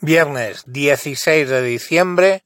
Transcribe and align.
Viernes 0.00 0.62
16 0.66 1.48
de 1.48 1.60
diciembre 1.60 2.44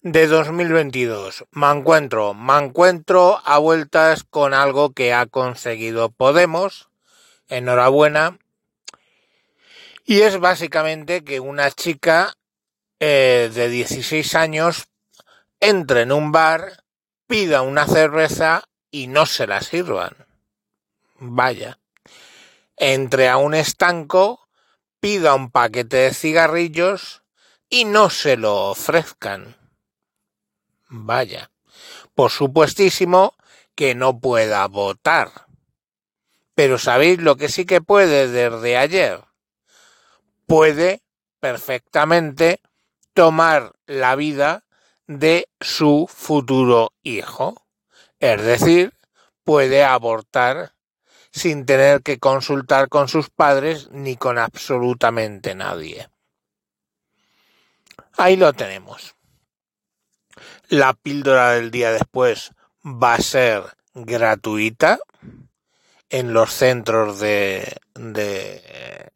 de 0.00 0.26
2022. 0.26 1.44
Me 1.52 1.70
encuentro, 1.70 2.34
me 2.34 2.58
encuentro 2.58 3.40
a 3.44 3.58
vueltas 3.58 4.24
con 4.24 4.52
algo 4.52 4.92
que 4.92 5.14
ha 5.14 5.26
conseguido 5.26 6.10
Podemos. 6.10 6.88
Enhorabuena. 7.48 8.36
Y 10.04 10.22
es 10.22 10.40
básicamente 10.40 11.22
que 11.22 11.38
una 11.38 11.70
chica 11.70 12.34
eh, 12.98 13.48
de 13.54 13.68
16 13.68 14.34
años 14.34 14.88
entre 15.60 16.00
en 16.00 16.10
un 16.10 16.32
bar, 16.32 16.82
pida 17.28 17.62
una 17.62 17.86
cerveza 17.86 18.64
y 18.90 19.06
no 19.06 19.26
se 19.26 19.46
la 19.46 19.60
sirvan. 19.60 20.16
Vaya. 21.20 21.78
Entre 22.76 23.28
a 23.28 23.36
un 23.36 23.54
estanco 23.54 24.41
pida 25.02 25.34
un 25.34 25.50
paquete 25.50 25.96
de 25.96 26.14
cigarrillos 26.14 27.24
y 27.68 27.86
no 27.86 28.08
se 28.08 28.36
lo 28.36 28.70
ofrezcan. 28.70 29.56
Vaya. 30.88 31.50
Por 32.14 32.30
supuestísimo 32.30 33.34
que 33.74 33.96
no 33.96 34.20
pueda 34.20 34.64
votar. 34.68 35.48
Pero 36.54 36.78
¿sabéis 36.78 37.20
lo 37.20 37.34
que 37.34 37.48
sí 37.48 37.64
que 37.64 37.80
puede 37.80 38.28
desde 38.28 38.76
ayer? 38.76 39.24
Puede 40.46 41.02
perfectamente 41.40 42.60
tomar 43.12 43.72
la 43.86 44.14
vida 44.14 44.64
de 45.08 45.48
su 45.60 46.08
futuro 46.08 46.92
hijo. 47.02 47.66
Es 48.20 48.40
decir, 48.40 48.94
puede 49.42 49.82
abortar 49.82 50.74
sin 51.32 51.66
tener 51.66 52.02
que 52.02 52.18
consultar 52.18 52.88
con 52.88 53.08
sus 53.08 53.30
padres 53.30 53.88
ni 53.90 54.16
con 54.16 54.38
absolutamente 54.38 55.54
nadie. 55.54 56.08
Ahí 58.16 58.36
lo 58.36 58.52
tenemos. 58.52 59.14
La 60.68 60.92
píldora 60.92 61.52
del 61.52 61.70
día 61.70 61.90
después 61.90 62.52
va 62.84 63.14
a 63.14 63.20
ser 63.20 63.62
gratuita 63.94 64.98
en 66.10 66.34
los 66.34 66.52
centros 66.52 67.20
de, 67.20 67.76
de 67.94 69.10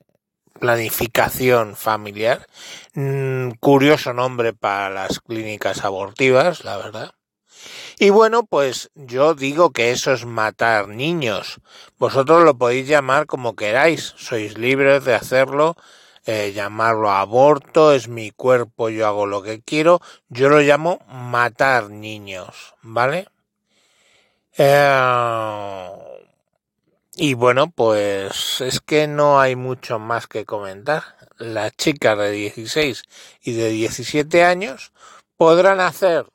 planificación 0.59 1.77
familiar. 1.77 2.47
Mm, 2.95 3.51
curioso 3.61 4.13
nombre 4.13 4.53
para 4.55 4.91
las 4.91 5.21
clínicas 5.21 5.85
abortivas, 5.85 6.65
la 6.65 6.77
verdad. 6.79 7.13
Y 7.99 8.11
bueno, 8.11 8.45
pues 8.45 8.91
yo 8.95 9.35
digo 9.35 9.71
que 9.71 9.91
eso 9.91 10.13
es 10.13 10.27
matar 10.27 10.89
niños. 10.89 11.61
Vosotros 11.99 12.45
lo 12.45 12.59
podéis 12.59 12.87
llamar 12.87 13.25
como 13.27 13.57
queráis, 13.57 14.13
sois 14.19 14.59
libres 14.59 15.05
de 15.07 15.15
hacerlo, 15.15 15.77
eh, 16.27 16.53
llamarlo 16.55 17.11
aborto, 17.11 17.93
es 17.93 18.09
mi 18.09 18.33
cuerpo, 18.33 18.91
yo 18.91 19.07
hago 19.07 19.27
lo 19.27 19.43
que 19.43 19.63
quiero, 19.63 20.03
yo 20.29 20.51
lo 20.51 20.61
llamo 20.61 20.99
matar 21.09 21.89
niños, 21.89 22.75
¿vale? 22.83 23.29
Eh, 24.59 25.89
y 27.17 27.33
bueno, 27.33 27.71
pues 27.71 28.61
es 28.61 28.81
que 28.81 29.07
no 29.07 29.41
hay 29.41 29.57
mucho 29.57 29.99
más 29.99 30.27
que 30.27 30.45
comentar. 30.45 31.17
Las 31.39 31.75
chicas 31.77 32.19
de 32.19 32.31
16 32.31 33.05
y 33.43 33.53
de 33.53 33.71
17 33.71 34.45
años 34.45 34.93
podrán 35.39 35.81
hacer 35.81 36.27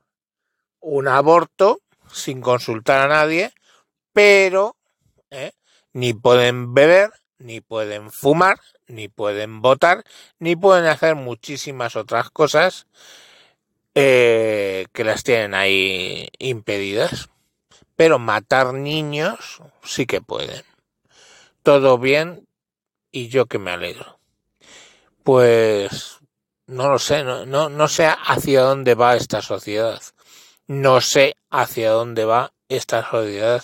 un 0.81 1.07
aborto 1.07 1.79
sin 2.11 2.41
consultar 2.41 3.01
a 3.01 3.07
nadie, 3.07 3.53
pero 4.13 4.75
¿eh? 5.29 5.53
ni 5.93 6.13
pueden 6.13 6.73
beber, 6.73 7.11
ni 7.37 7.61
pueden 7.61 8.11
fumar, 8.11 8.59
ni 8.87 9.07
pueden 9.07 9.61
votar, 9.61 10.03
ni 10.39 10.55
pueden 10.55 10.85
hacer 10.85 11.15
muchísimas 11.15 11.95
otras 11.95 12.29
cosas 12.29 12.87
eh, 13.95 14.87
que 14.93 15.03
las 15.03 15.23
tienen 15.23 15.53
ahí 15.53 16.27
impedidas. 16.39 17.29
Pero 17.95 18.19
matar 18.19 18.73
niños 18.73 19.61
sí 19.83 20.05
que 20.05 20.21
pueden. 20.21 20.63
Todo 21.61 21.97
bien 21.99 22.47
y 23.11 23.27
yo 23.27 23.45
que 23.45 23.59
me 23.59 23.71
alegro. 23.71 24.19
Pues 25.23 26.19
no 26.65 26.89
lo 26.89 26.97
sé, 26.97 27.23
no, 27.23 27.45
no, 27.45 27.69
no 27.69 27.87
sé 27.87 28.07
hacia 28.07 28.61
dónde 28.61 28.95
va 28.95 29.15
esta 29.15 29.41
sociedad 29.41 30.01
no 30.71 31.01
sé 31.01 31.35
hacia 31.49 31.91
dónde 31.91 32.23
va 32.23 32.53
esta 32.69 33.05
sociedad 33.11 33.61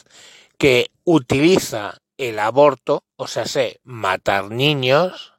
que 0.58 0.92
utiliza 1.06 2.02
el 2.18 2.38
aborto, 2.38 3.06
o 3.16 3.28
sea, 3.28 3.46
sé, 3.46 3.80
matar 3.86 4.52
niños, 4.52 5.34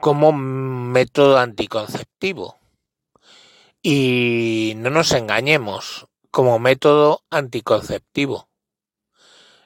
como 0.00 0.32
método 0.32 1.36
anticonceptivo. 1.36 2.58
Y 3.82 4.72
no 4.76 4.88
nos 4.88 5.12
engañemos, 5.12 6.06
como 6.30 6.58
método 6.58 7.22
anticonceptivo. 7.28 8.48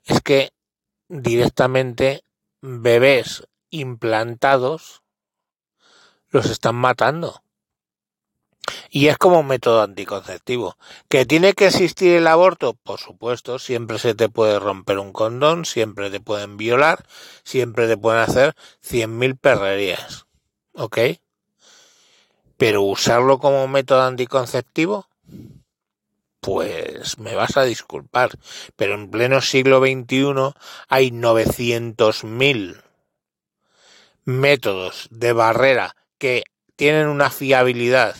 Es 0.06 0.20
que 0.22 0.50
directamente 1.06 2.24
bebés 2.60 3.46
implantados 3.70 5.04
los 6.30 6.46
están 6.46 6.74
matando. 6.74 7.44
Y 8.90 9.08
es 9.08 9.18
como 9.18 9.40
un 9.40 9.46
método 9.46 9.82
anticonceptivo. 9.82 10.76
¿Que 11.08 11.26
tiene 11.26 11.54
que 11.54 11.66
existir 11.66 12.12
el 12.14 12.26
aborto? 12.26 12.74
Por 12.74 13.00
supuesto, 13.00 13.58
siempre 13.58 13.98
se 13.98 14.14
te 14.14 14.28
puede 14.28 14.58
romper 14.58 14.98
un 14.98 15.12
condón, 15.12 15.64
siempre 15.64 16.10
te 16.10 16.20
pueden 16.20 16.56
violar, 16.56 17.04
siempre 17.42 17.88
te 17.88 17.96
pueden 17.96 18.20
hacer 18.20 18.54
cien 18.80 19.18
mil 19.18 19.36
perrerías. 19.36 20.26
¿Ok? 20.74 20.98
Pero 22.56 22.82
usarlo 22.82 23.38
como 23.38 23.68
método 23.68 24.02
anticonceptivo, 24.02 25.06
pues 26.40 27.18
me 27.18 27.34
vas 27.34 27.56
a 27.56 27.64
disculpar, 27.64 28.30
pero 28.76 28.94
en 28.94 29.10
pleno 29.10 29.40
siglo 29.40 29.80
XXI 29.80 30.54
hay 30.88 31.10
900.000 31.10 32.82
métodos 34.24 35.08
de 35.10 35.32
barrera 35.32 35.96
que 36.18 36.44
tienen 36.76 37.08
una 37.08 37.30
fiabilidad 37.30 38.14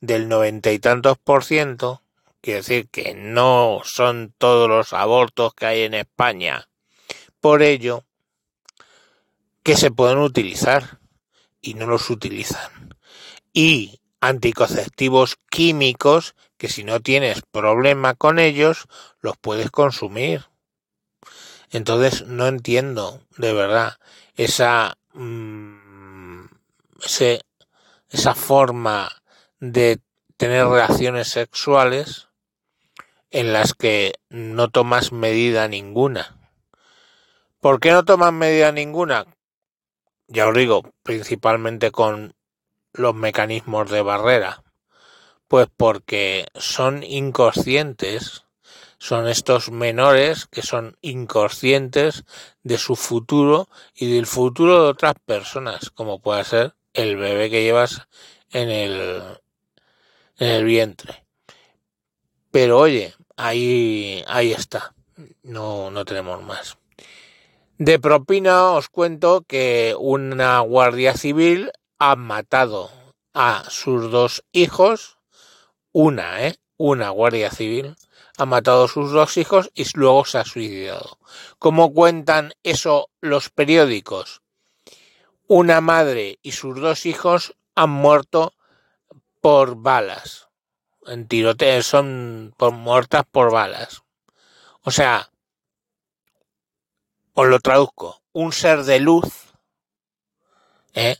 del 0.00 0.28
noventa 0.28 0.70
y 0.70 0.78
tantos 0.78 1.18
por 1.18 1.44
ciento, 1.44 2.02
quiere 2.40 2.58
decir 2.58 2.88
que 2.88 3.14
no 3.14 3.80
son 3.84 4.34
todos 4.38 4.68
los 4.68 4.92
abortos 4.92 5.54
que 5.54 5.66
hay 5.66 5.82
en 5.82 5.94
España. 5.94 6.68
Por 7.40 7.62
ello, 7.62 8.04
que 9.62 9.76
se 9.76 9.90
pueden 9.90 10.18
utilizar 10.18 10.98
y 11.60 11.74
no 11.74 11.86
los 11.86 12.10
utilizan. 12.10 12.96
Y 13.52 14.00
anticonceptivos 14.20 15.38
químicos 15.50 16.34
que 16.56 16.68
si 16.68 16.84
no 16.84 17.00
tienes 17.00 17.42
problema 17.42 18.14
con 18.14 18.38
ellos, 18.38 18.86
los 19.20 19.36
puedes 19.36 19.70
consumir. 19.70 20.46
Entonces 21.70 22.26
no 22.26 22.46
entiendo 22.46 23.20
de 23.36 23.52
verdad 23.52 23.98
esa 24.36 24.96
mmm, 25.14 26.44
ese 27.02 27.42
esa 28.12 28.34
forma 28.34 29.10
de 29.58 30.00
tener 30.36 30.66
relaciones 30.66 31.28
sexuales 31.28 32.28
en 33.30 33.54
las 33.54 33.72
que 33.72 34.12
no 34.28 34.68
tomas 34.70 35.12
medida 35.12 35.66
ninguna. 35.66 36.36
¿Por 37.60 37.80
qué 37.80 37.90
no 37.92 38.04
tomas 38.04 38.32
medida 38.32 38.70
ninguna? 38.70 39.26
Ya 40.28 40.46
os 40.46 40.54
digo, 40.54 40.82
principalmente 41.02 41.90
con 41.90 42.34
los 42.92 43.14
mecanismos 43.14 43.90
de 43.90 44.02
barrera. 44.02 44.62
Pues 45.48 45.68
porque 45.74 46.46
son 46.54 47.02
inconscientes, 47.02 48.44
son 48.98 49.28
estos 49.28 49.70
menores 49.70 50.46
que 50.46 50.62
son 50.62 50.98
inconscientes 51.00 52.24
de 52.62 52.76
su 52.76 52.94
futuro 52.96 53.68
y 53.94 54.12
del 54.12 54.26
futuro 54.26 54.84
de 54.84 54.90
otras 54.90 55.14
personas, 55.24 55.90
como 55.90 56.20
puede 56.20 56.44
ser 56.44 56.74
el 56.94 57.16
bebé 57.16 57.50
que 57.50 57.62
llevas 57.62 58.08
en 58.50 58.70
el, 58.70 59.22
en 60.38 60.48
el 60.48 60.64
vientre. 60.64 61.24
Pero 62.50 62.78
oye, 62.78 63.14
ahí, 63.36 64.22
ahí 64.26 64.52
está. 64.52 64.94
No, 65.42 65.90
no 65.90 66.04
tenemos 66.04 66.42
más. 66.42 66.78
De 67.78 67.98
propina 67.98 68.72
os 68.72 68.88
cuento 68.88 69.42
que 69.42 69.94
una 69.98 70.60
guardia 70.60 71.16
civil 71.16 71.72
ha 71.98 72.16
matado 72.16 72.90
a 73.34 73.64
sus 73.70 74.10
dos 74.10 74.44
hijos, 74.52 75.18
una, 75.92 76.46
¿eh? 76.46 76.56
Una 76.76 77.10
guardia 77.10 77.50
civil 77.50 77.96
ha 78.38 78.46
matado 78.46 78.84
a 78.84 78.88
sus 78.88 79.12
dos 79.12 79.36
hijos 79.36 79.70
y 79.74 79.84
luego 79.94 80.24
se 80.24 80.38
ha 80.38 80.44
suicidado. 80.44 81.18
¿Cómo 81.58 81.92
cuentan 81.92 82.52
eso 82.62 83.10
los 83.20 83.50
periódicos? 83.50 84.41
Una 85.54 85.82
madre 85.82 86.38
y 86.40 86.52
sus 86.52 86.80
dos 86.80 87.04
hijos 87.04 87.54
han 87.74 87.90
muerto 87.90 88.54
por 89.42 89.76
balas. 89.76 90.48
En 91.04 91.28
tiroteos 91.28 91.84
son 91.84 92.54
por, 92.56 92.72
muertas 92.72 93.24
por 93.30 93.52
balas. 93.52 94.02
O 94.80 94.90
sea, 94.90 95.30
os 97.34 97.46
lo 97.48 97.60
traduzco. 97.60 98.22
Un 98.32 98.54
ser 98.54 98.84
de 98.84 99.00
luz, 99.00 99.52
¿eh? 100.94 101.18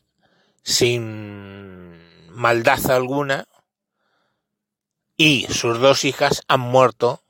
sin 0.63 2.01
maldad 2.31 2.91
alguna 2.91 3.47
y 5.15 5.47
sus 5.53 5.79
dos 5.79 6.07
hijas 6.07 6.41
han 6.49 6.61
muerto 6.61 7.23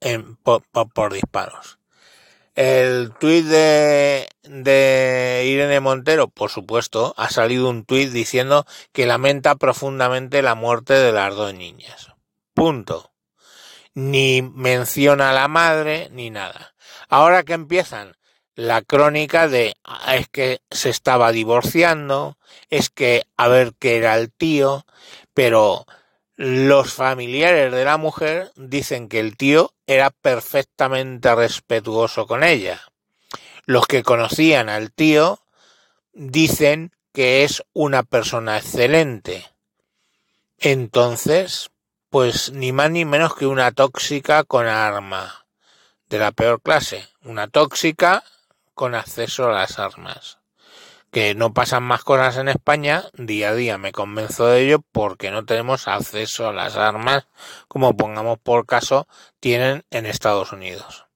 en, 0.00 0.36
por, 0.36 0.62
por, 0.62 1.12
disparos. 1.12 1.77
El 2.58 3.12
tuit 3.20 3.44
de, 3.44 4.28
de 4.42 5.44
Irene 5.46 5.78
Montero, 5.78 6.26
por 6.26 6.50
supuesto, 6.50 7.14
ha 7.16 7.30
salido 7.30 7.70
un 7.70 7.84
tuit 7.84 8.10
diciendo 8.10 8.66
que 8.90 9.06
lamenta 9.06 9.54
profundamente 9.54 10.42
la 10.42 10.56
muerte 10.56 10.94
de 10.94 11.12
las 11.12 11.36
dos 11.36 11.54
niñas. 11.54 12.08
Punto. 12.54 13.12
Ni 13.94 14.42
menciona 14.42 15.30
a 15.30 15.34
la 15.34 15.46
madre 15.46 16.08
ni 16.10 16.30
nada. 16.30 16.74
Ahora 17.08 17.44
que 17.44 17.52
empiezan 17.52 18.16
la 18.56 18.82
crónica 18.82 19.46
de 19.46 19.76
ah, 19.84 20.16
es 20.16 20.26
que 20.26 20.60
se 20.68 20.90
estaba 20.90 21.30
divorciando, 21.30 22.38
es 22.70 22.90
que 22.90 23.22
a 23.36 23.46
ver 23.46 23.74
qué 23.78 23.98
era 23.98 24.16
el 24.16 24.32
tío, 24.32 24.84
pero 25.32 25.86
los 26.38 26.94
familiares 26.94 27.72
de 27.72 27.84
la 27.84 27.96
mujer 27.96 28.52
dicen 28.54 29.08
que 29.08 29.18
el 29.18 29.36
tío 29.36 29.74
era 29.88 30.10
perfectamente 30.10 31.34
respetuoso 31.34 32.28
con 32.28 32.44
ella. 32.44 32.80
Los 33.66 33.88
que 33.88 34.04
conocían 34.04 34.68
al 34.68 34.92
tío 34.92 35.40
dicen 36.12 36.92
que 37.12 37.42
es 37.42 37.64
una 37.72 38.04
persona 38.04 38.56
excelente. 38.56 39.50
Entonces, 40.58 41.70
pues 42.08 42.52
ni 42.52 42.70
más 42.70 42.92
ni 42.92 43.04
menos 43.04 43.34
que 43.34 43.46
una 43.46 43.72
tóxica 43.72 44.44
con 44.44 44.68
arma 44.68 45.44
de 46.08 46.18
la 46.18 46.30
peor 46.30 46.62
clase, 46.62 47.08
una 47.24 47.48
tóxica 47.48 48.22
con 48.74 48.94
acceso 48.94 49.48
a 49.48 49.52
las 49.54 49.80
armas. 49.80 50.37
Que 51.10 51.34
no 51.34 51.54
pasan 51.54 51.84
más 51.84 52.04
cosas 52.04 52.36
en 52.36 52.48
España, 52.48 53.04
día 53.14 53.50
a 53.50 53.54
día 53.54 53.78
me 53.78 53.92
convenzo 53.92 54.46
de 54.46 54.62
ello 54.64 54.80
porque 54.92 55.30
no 55.30 55.44
tenemos 55.44 55.88
acceso 55.88 56.48
a 56.48 56.52
las 56.52 56.76
armas 56.76 57.26
como 57.66 57.96
pongamos 57.96 58.38
por 58.38 58.66
caso 58.66 59.08
tienen 59.40 59.84
en 59.90 60.06
Estados 60.06 60.52
Unidos. 60.52 61.06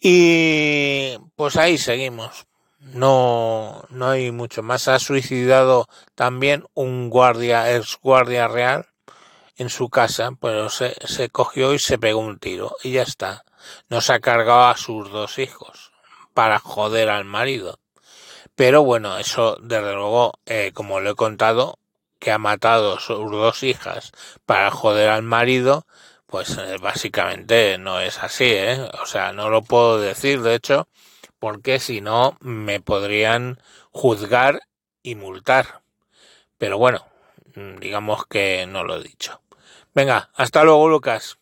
Y 0.00 1.18
pues 1.36 1.56
ahí 1.56 1.76
seguimos. 1.78 2.46
No, 2.80 3.84
no 3.90 4.08
hay 4.08 4.32
mucho 4.32 4.62
más. 4.62 4.88
Ha 4.88 4.98
suicidado 4.98 5.86
también 6.14 6.64
un 6.74 7.10
guardia, 7.10 7.74
ex 7.76 7.98
guardia 8.02 8.48
real 8.48 8.86
en 9.56 9.68
su 9.68 9.90
casa, 9.90 10.30
pero 10.40 10.70
se, 10.70 10.94
se 11.06 11.28
cogió 11.28 11.74
y 11.74 11.78
se 11.78 11.98
pegó 11.98 12.20
un 12.20 12.38
tiro 12.38 12.76
y 12.82 12.92
ya 12.92 13.02
está. 13.02 13.44
No 13.90 14.00
se 14.00 14.14
ha 14.14 14.20
cargado 14.20 14.68
a 14.68 14.76
sus 14.78 15.10
dos 15.10 15.38
hijos 15.38 15.92
para 16.32 16.58
joder 16.58 17.10
al 17.10 17.26
marido. 17.26 17.78
Pero 18.60 18.84
bueno, 18.84 19.16
eso 19.16 19.56
desde 19.62 19.94
luego, 19.94 20.34
eh, 20.44 20.72
como 20.74 21.00
lo 21.00 21.12
he 21.12 21.14
contado, 21.14 21.78
que 22.18 22.30
ha 22.30 22.36
matado 22.36 23.00
sus 23.00 23.30
dos 23.30 23.62
hijas 23.62 24.12
para 24.44 24.70
joder 24.70 25.08
al 25.08 25.22
marido, 25.22 25.86
pues 26.26 26.58
eh, 26.58 26.76
básicamente 26.78 27.78
no 27.78 28.00
es 28.00 28.18
así, 28.18 28.44
¿eh? 28.44 28.86
O 29.02 29.06
sea, 29.06 29.32
no 29.32 29.48
lo 29.48 29.62
puedo 29.62 29.98
decir, 29.98 30.42
de 30.42 30.56
hecho, 30.56 30.88
porque 31.38 31.78
si 31.78 32.02
no 32.02 32.36
me 32.40 32.80
podrían 32.80 33.62
juzgar 33.92 34.60
y 35.02 35.14
multar. 35.14 35.80
Pero 36.58 36.76
bueno, 36.76 37.06
digamos 37.80 38.26
que 38.26 38.66
no 38.66 38.84
lo 38.84 38.98
he 38.98 39.02
dicho. 39.02 39.40
Venga, 39.94 40.28
hasta 40.34 40.64
luego, 40.64 40.86
Lucas. 40.86 41.39